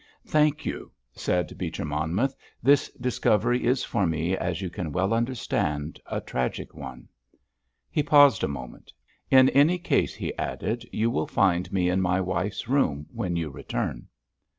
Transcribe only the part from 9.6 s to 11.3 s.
case," he added, "you will